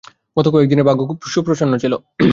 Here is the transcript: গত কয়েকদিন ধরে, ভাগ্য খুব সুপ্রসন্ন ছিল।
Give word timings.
গত 0.37 0.47
কয়েকদিন 0.47 0.77
ধরে, 0.77 0.87
ভাগ্য 0.87 1.01
খুব 1.07 1.19
সুপ্রসন্ন 1.25 1.73
ছিল। 1.77 1.93